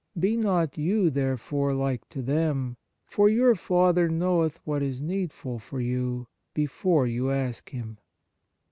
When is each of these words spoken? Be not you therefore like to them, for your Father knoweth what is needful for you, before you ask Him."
Be 0.17 0.35
not 0.35 0.79
you 0.79 1.11
therefore 1.11 1.75
like 1.75 2.09
to 2.09 2.23
them, 2.23 2.75
for 3.05 3.29
your 3.29 3.53
Father 3.53 4.09
knoweth 4.09 4.59
what 4.65 4.81
is 4.81 4.99
needful 4.99 5.59
for 5.59 5.79
you, 5.79 6.25
before 6.55 7.05
you 7.05 7.29
ask 7.29 7.69
Him." 7.69 7.99